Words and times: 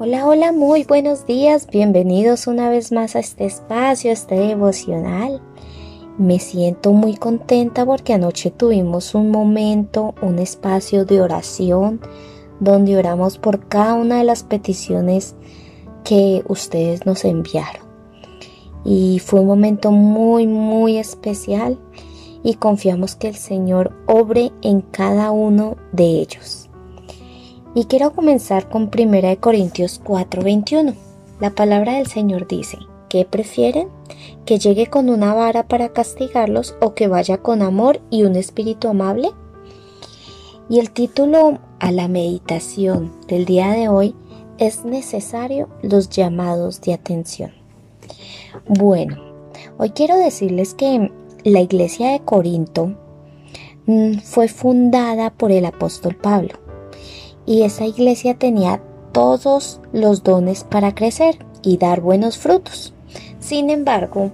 Hola, 0.00 0.28
hola, 0.28 0.52
muy 0.52 0.84
buenos 0.84 1.26
días. 1.26 1.66
Bienvenidos 1.66 2.46
una 2.46 2.70
vez 2.70 2.92
más 2.92 3.16
a 3.16 3.18
este 3.18 3.46
espacio, 3.46 4.10
a 4.10 4.12
este 4.12 4.36
devocional. 4.36 5.42
Me 6.18 6.38
siento 6.38 6.92
muy 6.92 7.16
contenta 7.16 7.84
porque 7.84 8.12
anoche 8.12 8.52
tuvimos 8.52 9.16
un 9.16 9.32
momento, 9.32 10.14
un 10.22 10.38
espacio 10.38 11.04
de 11.04 11.20
oración 11.20 12.00
donde 12.60 12.96
oramos 12.96 13.38
por 13.38 13.66
cada 13.66 13.94
una 13.94 14.18
de 14.18 14.24
las 14.24 14.44
peticiones 14.44 15.34
que 16.04 16.44
ustedes 16.46 17.04
nos 17.04 17.24
enviaron. 17.24 17.82
Y 18.84 19.18
fue 19.18 19.40
un 19.40 19.48
momento 19.48 19.90
muy, 19.90 20.46
muy 20.46 20.96
especial 20.96 21.76
y 22.44 22.54
confiamos 22.54 23.16
que 23.16 23.26
el 23.26 23.34
Señor 23.34 23.96
obre 24.06 24.52
en 24.62 24.80
cada 24.80 25.32
uno 25.32 25.76
de 25.90 26.04
ellos. 26.04 26.67
Y 27.74 27.84
quiero 27.84 28.12
comenzar 28.12 28.68
con 28.68 28.90
1 28.90 29.40
Corintios 29.40 30.00
4:21. 30.02 30.94
La 31.38 31.50
palabra 31.50 31.94
del 31.94 32.06
Señor 32.06 32.48
dice, 32.48 32.78
¿qué 33.08 33.24
prefieren? 33.24 33.88
¿Que 34.46 34.58
llegue 34.58 34.86
con 34.86 35.10
una 35.10 35.34
vara 35.34 35.68
para 35.68 35.90
castigarlos 35.90 36.74
o 36.80 36.94
que 36.94 37.08
vaya 37.08 37.38
con 37.38 37.62
amor 37.62 38.00
y 38.10 38.24
un 38.24 38.36
espíritu 38.36 38.88
amable? 38.88 39.30
Y 40.70 40.80
el 40.80 40.90
título 40.90 41.58
a 41.78 41.92
la 41.92 42.08
meditación 42.08 43.12
del 43.28 43.44
día 43.44 43.70
de 43.72 43.88
hoy 43.88 44.14
es 44.56 44.84
necesario 44.84 45.68
los 45.82 46.08
llamados 46.08 46.80
de 46.80 46.94
atención. 46.94 47.52
Bueno, 48.66 49.16
hoy 49.76 49.90
quiero 49.90 50.16
decirles 50.16 50.74
que 50.74 51.12
la 51.44 51.60
iglesia 51.60 52.10
de 52.10 52.20
Corinto 52.20 52.96
mm, 53.86 54.18
fue 54.18 54.48
fundada 54.48 55.30
por 55.30 55.52
el 55.52 55.64
apóstol 55.66 56.16
Pablo 56.16 56.67
y 57.48 57.62
esa 57.62 57.86
iglesia 57.86 58.34
tenía 58.34 58.82
todos 59.12 59.80
los 59.90 60.22
dones 60.22 60.64
para 60.64 60.94
crecer 60.94 61.38
y 61.62 61.78
dar 61.78 62.02
buenos 62.02 62.36
frutos. 62.36 62.92
Sin 63.40 63.70
embargo, 63.70 64.30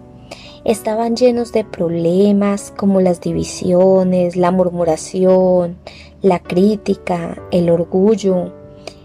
estaban 0.65 1.15
llenos 1.15 1.53
de 1.53 1.62
problemas 1.62 2.73
como 2.77 3.01
las 3.01 3.21
divisiones, 3.21 4.34
la 4.34 4.51
murmuración, 4.51 5.79
la 6.23 6.41
crítica, 6.41 7.41
el 7.53 7.71
orgullo, 7.71 8.53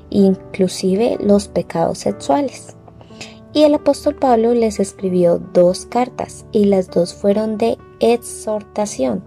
inclusive 0.09 1.17
los 1.21 1.47
pecados 1.47 1.99
sexuales. 1.99 2.75
Y 3.53 3.61
el 3.61 3.75
apóstol 3.75 4.15
Pablo 4.15 4.55
les 4.55 4.79
escribió 4.79 5.37
dos 5.37 5.85
cartas 5.85 6.47
y 6.51 6.65
las 6.65 6.89
dos 6.89 7.13
fueron 7.13 7.59
de 7.59 7.77
exhortación. 7.99 9.23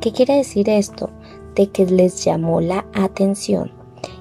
¿Qué 0.00 0.10
quiere 0.10 0.34
decir 0.34 0.68
esto? 0.68 1.10
De 1.54 1.68
que 1.68 1.86
les 1.86 2.24
llamó 2.24 2.60
la 2.60 2.86
atención 2.92 3.75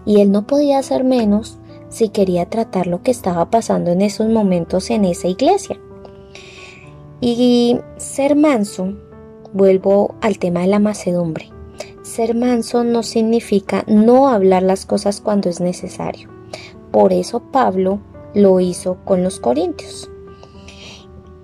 y 0.06 0.22
él 0.22 0.32
no 0.32 0.46
podía 0.48 0.80
hacer 0.80 1.04
menos 1.04 1.58
si 1.90 2.10
quería 2.10 2.50
tratar 2.50 2.88
lo 2.88 3.02
que 3.02 3.12
estaba 3.12 3.50
pasando 3.50 3.92
en 3.92 4.02
esos 4.02 4.28
momentos 4.28 4.90
en 4.90 5.06
esa 5.06 5.28
iglesia. 5.28 5.80
Y 7.22 7.80
ser 7.98 8.36
manso, 8.36 8.94
vuelvo 9.54 10.16
al 10.22 10.38
tema 10.38 10.62
de 10.62 10.68
la 10.68 10.80
macedumbre. 10.80 11.50
Ser 12.02 12.36
manso 12.36 12.84
no 12.84 13.02
significa 13.04 13.84
no 13.88 14.28
hablar 14.28 14.64
las 14.64 14.86
cosas 14.86 15.22
cuando 15.22 15.50
es 15.50 15.60
necesario. 15.60 16.30
Por 16.92 17.14
eso 17.14 17.40
Pablo 17.52 18.00
lo 18.34 18.60
hizo 18.60 18.98
con 19.06 19.24
los 19.24 19.40
corintios. 19.40 20.10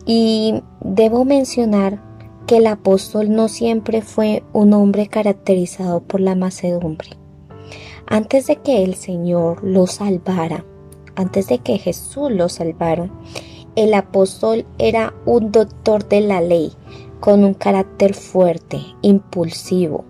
Y 0.06 0.62
debo 0.82 1.26
mencionar 1.26 2.04
que 2.46 2.58
el 2.58 2.68
apóstol 2.68 3.34
no 3.34 3.48
siempre 3.48 4.02
fue 4.02 4.44
un 4.52 4.74
hombre 4.74 5.08
caracterizado 5.08 6.02
por 6.02 6.20
la 6.20 6.36
macedumbre. 6.36 7.21
Antes 8.12 8.48
de 8.48 8.58
que 8.58 8.84
el 8.84 8.96
Señor 8.96 9.64
lo 9.64 9.88
salvara, 9.88 10.66
antes 11.16 11.48
de 11.48 11.60
que 11.60 11.78
Jesús 11.78 12.30
lo 12.30 12.50
salvara, 12.50 13.10
el 13.78 13.94
apóstol 13.94 14.66
era 14.78 15.14
un 15.26 15.54
doctor 15.54 16.06
de 16.10 16.20
la 16.20 16.42
ley, 16.42 16.74
con 17.22 17.46
un 17.46 17.54
carácter 17.54 18.14
fuerte, 18.14 18.82
impulsivo. 19.02 20.04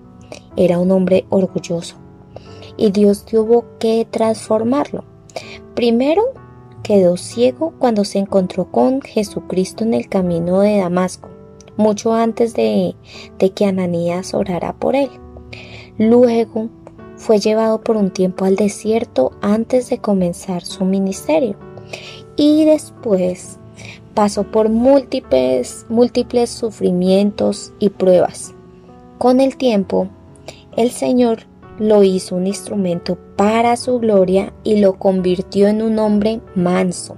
Era 0.56 0.80
un 0.80 0.90
hombre 0.90 1.28
orgulloso. 1.30 1.98
Y 2.76 2.90
Dios 2.90 3.24
tuvo 3.24 3.66
que 3.78 4.08
transformarlo. 4.10 5.04
Primero, 5.76 6.24
quedó 6.82 7.18
ciego 7.18 7.76
cuando 7.78 8.04
se 8.04 8.18
encontró 8.18 8.72
con 8.72 9.02
Jesucristo 9.02 9.84
en 9.84 9.94
el 9.94 10.10
camino 10.10 10.62
de 10.62 10.78
Damasco, 10.78 11.30
mucho 11.78 12.14
antes 12.14 12.56
de 12.56 12.96
que 13.38 13.66
Ananías 13.68 14.34
orara 14.34 14.74
por 14.74 14.96
él. 14.96 15.12
Luego, 16.00 16.70
fue 17.22 17.40
llevado 17.40 17.82
por 17.82 17.98
un 17.98 18.10
tiempo 18.10 18.46
al 18.46 18.56
desierto 18.56 19.32
antes 19.42 19.92
de 19.92 20.00
comenzar 20.00 20.64
su 20.66 20.86
ministerio 20.86 21.56
y 22.36 22.66
después 22.66 23.60
pasó 24.16 24.44
por 24.44 24.70
múltiples, 24.70 25.86
múltiples 25.88 26.50
sufrimientos 26.50 27.74
y 27.78 27.90
pruebas. 27.90 28.56
Con 29.20 29.40
el 29.40 29.56
tiempo, 29.56 30.08
el 30.76 30.90
Señor 30.90 31.44
lo 31.78 32.02
hizo 32.02 32.36
un 32.36 32.48
instrumento 32.48 33.20
para 33.36 33.78
su 33.78 34.00
gloria 34.00 34.52
y 34.64 34.78
lo 34.78 34.98
convirtió 34.98 35.68
en 35.68 35.84
un 35.84 36.00
hombre 36.00 36.42
manso. 36.56 37.18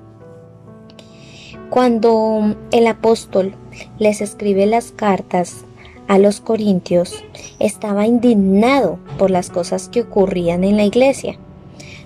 Cuando 1.70 2.58
el 2.72 2.88
apóstol 2.88 3.56
les 4.00 4.20
escribe 4.20 4.66
las 4.66 4.92
cartas 4.92 5.64
a 6.08 6.18
los 6.18 6.42
corintios, 6.42 7.24
estaba 7.60 8.08
indignado 8.08 9.00
por 9.18 9.32
las 9.32 9.50
cosas 9.50 9.90
que 9.90 10.02
ocurrían 10.02 10.64
en 10.64 10.78
la 10.78 10.86
iglesia, 10.86 11.38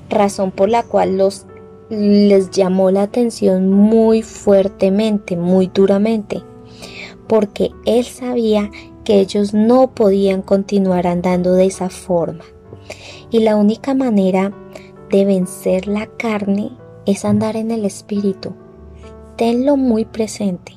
razón 0.09 0.51
por 0.51 0.69
la 0.69 0.83
cual 0.83 1.17
los 1.17 1.45
les 1.89 2.51
llamó 2.51 2.91
la 2.91 3.03
atención 3.03 3.71
muy 3.71 4.21
fuertemente, 4.21 5.37
muy 5.37 5.71
duramente, 5.73 6.43
porque 7.27 7.71
él 7.85 8.03
sabía 8.03 8.69
que 9.05 9.21
ellos 9.21 9.53
no 9.53 9.91
podían 9.91 10.41
continuar 10.41 11.07
andando 11.07 11.53
de 11.53 11.65
esa 11.65 11.89
forma. 11.89 12.43
Y 13.29 13.39
la 13.39 13.55
única 13.55 13.93
manera 13.93 14.51
de 15.09 15.23
vencer 15.23 15.87
la 15.87 16.07
carne 16.07 16.71
es 17.05 17.23
andar 17.23 17.55
en 17.55 17.71
el 17.71 17.85
espíritu. 17.85 18.53
Tenlo 19.37 19.77
muy 19.77 20.03
presente 20.03 20.73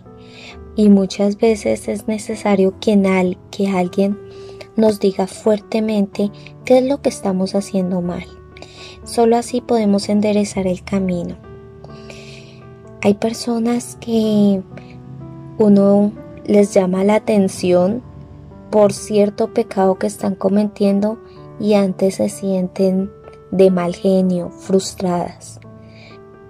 y 0.76 0.88
muchas 0.88 1.36
veces 1.38 1.88
es 1.88 2.08
necesario 2.08 2.74
que, 2.80 2.92
alguien 3.74 4.18
nos 4.76 5.00
diga 5.00 5.26
fuertemente 5.26 6.30
qué 6.64 6.78
es 6.78 6.84
lo 6.84 7.02
que 7.02 7.08
estamos 7.08 7.54
haciendo 7.54 8.00
mal. 8.00 8.24
Solo 9.04 9.36
así 9.36 9.60
podemos 9.60 10.08
enderezar 10.08 10.66
el 10.66 10.82
camino. 10.84 11.36
Hay 13.02 13.14
personas 13.14 13.96
que 14.00 14.62
uno 15.58 16.12
les 16.44 16.72
llama 16.74 17.04
la 17.04 17.16
atención 17.16 18.02
por 18.70 18.92
cierto 18.92 19.52
pecado 19.52 19.98
que 19.98 20.06
están 20.06 20.34
cometiendo 20.34 21.18
y 21.58 21.74
antes 21.74 22.16
se 22.16 22.28
sienten 22.28 23.10
de 23.50 23.70
mal 23.70 23.94
genio, 23.94 24.50
frustradas. 24.50 25.60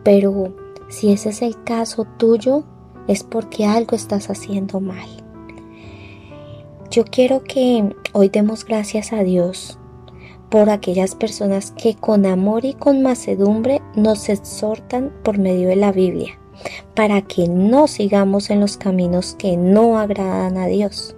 Pero 0.04 0.54
si 0.88 1.12
ese 1.12 1.30
es 1.30 1.42
el 1.42 1.62
caso 1.64 2.06
tuyo, 2.19 2.64
es 3.10 3.25
porque 3.25 3.66
algo 3.66 3.97
estás 3.97 4.31
haciendo 4.31 4.78
mal. 4.78 5.09
Yo 6.93 7.04
quiero 7.04 7.43
que 7.43 7.97
hoy 8.12 8.28
demos 8.28 8.65
gracias 8.65 9.12
a 9.12 9.25
Dios 9.25 9.81
por 10.48 10.71
aquellas 10.71 11.16
personas 11.16 11.72
que 11.72 11.97
con 11.97 12.25
amor 12.25 12.65
y 12.65 12.75
con 12.75 13.03
macedumbre 13.03 13.82
nos 13.97 14.28
exhortan 14.28 15.12
por 15.25 15.38
medio 15.38 15.69
de 15.69 15.76
la 15.76 15.91
Biblia, 15.91 16.38
para 16.94 17.22
que 17.22 17.48
no 17.48 17.88
sigamos 17.88 18.48
en 18.50 18.60
los 18.60 18.76
caminos 18.76 19.34
que 19.37 19.56
no 19.56 19.98
agradan 19.98 20.56
a 20.56 20.66
Dios 20.66 21.16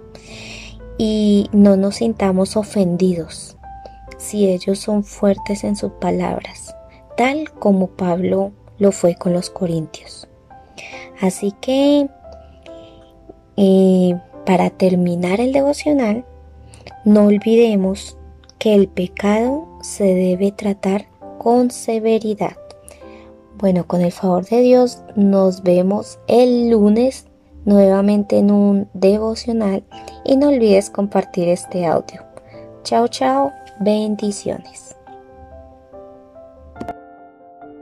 y 0.97 1.47
no 1.51 1.77
nos 1.77 1.97
sintamos 1.97 2.57
ofendidos 2.57 3.55
si 4.17 4.47
ellos 4.47 4.79
son 4.79 5.03
fuertes 5.03 5.63
en 5.63 5.75
sus 5.75 5.91
palabras, 5.93 6.75
tal 7.17 7.51
como 7.51 7.87
Pablo 7.87 8.51
lo 8.79 8.91
fue 8.91 9.15
con 9.15 9.33
los 9.33 9.51
corintios. 9.51 10.27
Así 11.23 11.53
que, 11.61 12.09
eh, 13.55 14.19
para 14.45 14.69
terminar 14.71 15.39
el 15.39 15.53
devocional, 15.53 16.25
no 17.05 17.27
olvidemos 17.27 18.17
que 18.59 18.75
el 18.75 18.89
pecado 18.89 19.65
se 19.81 20.03
debe 20.03 20.51
tratar 20.51 21.05
con 21.37 21.71
severidad. 21.71 22.57
Bueno, 23.57 23.87
con 23.87 24.01
el 24.01 24.11
favor 24.11 24.45
de 24.47 24.59
Dios, 24.63 25.01
nos 25.15 25.63
vemos 25.63 26.19
el 26.27 26.69
lunes 26.71 27.27
nuevamente 27.63 28.39
en 28.39 28.51
un 28.51 28.89
devocional 28.93 29.85
y 30.25 30.35
no 30.35 30.49
olvides 30.49 30.89
compartir 30.89 31.47
este 31.47 31.85
audio. 31.85 32.21
Chao, 32.83 33.07
chao, 33.07 33.53
bendiciones. 33.79 34.92